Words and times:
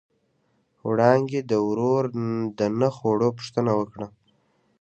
وړانګې 0.89 1.41
د 1.49 1.53
ورور 1.69 2.03
د 2.59 2.59
نه 2.79 2.89
خوړو 2.95 3.29
پوښتنه 3.37 3.71
وکړه. 3.79 4.07